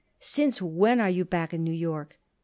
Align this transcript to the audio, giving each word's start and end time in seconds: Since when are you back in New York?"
Since 0.19 0.63
when 0.63 0.99
are 0.99 1.11
you 1.11 1.23
back 1.23 1.53
in 1.53 1.63
New 1.63 1.71
York?" 1.75 2.19